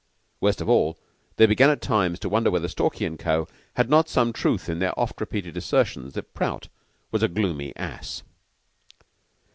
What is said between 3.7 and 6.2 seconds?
had not some truth in their often repeated assertions